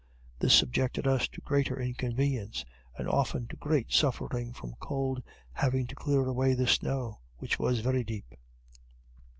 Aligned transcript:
This 0.39 0.55
subjected 0.55 1.05
us 1.05 1.27
to 1.27 1.41
greater 1.41 1.79
inconvenience, 1.79 2.65
and 2.97 3.07
often 3.07 3.45
to 3.49 3.55
great 3.57 3.91
suffering 3.91 4.51
from 4.51 4.73
cold, 4.79 5.21
having 5.51 5.85
to 5.85 5.93
clear 5.93 6.25
away 6.25 6.55
the 6.55 6.65
snow, 6.65 7.19
which 7.37 7.59
was 7.59 7.81
very 7.81 8.03
deep. 8.03 8.33